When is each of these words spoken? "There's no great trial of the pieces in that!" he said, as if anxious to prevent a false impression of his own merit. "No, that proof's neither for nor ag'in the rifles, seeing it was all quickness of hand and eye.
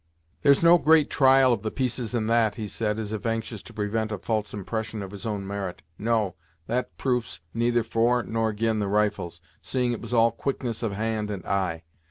"There's 0.41 0.63
no 0.63 0.79
great 0.79 1.11
trial 1.11 1.53
of 1.53 1.61
the 1.61 1.69
pieces 1.69 2.15
in 2.15 2.25
that!" 2.25 2.55
he 2.55 2.67
said, 2.67 2.97
as 2.97 3.13
if 3.13 3.23
anxious 3.27 3.61
to 3.61 3.71
prevent 3.71 4.11
a 4.11 4.17
false 4.17 4.51
impression 4.51 5.03
of 5.03 5.11
his 5.11 5.27
own 5.27 5.45
merit. 5.45 5.83
"No, 5.99 6.33
that 6.65 6.97
proof's 6.97 7.39
neither 7.53 7.83
for 7.83 8.23
nor 8.23 8.49
ag'in 8.49 8.79
the 8.79 8.87
rifles, 8.87 9.41
seeing 9.61 9.91
it 9.91 10.01
was 10.01 10.11
all 10.11 10.31
quickness 10.31 10.81
of 10.81 10.93
hand 10.93 11.29
and 11.29 11.45
eye. 11.45 11.83